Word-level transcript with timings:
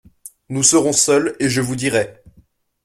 Nous 0.49 0.63
serons 0.63 0.93
seuls, 0.93 1.35
et 1.39 1.47
je 1.47 1.61
vous 1.61 1.75
dirai… 1.75 2.23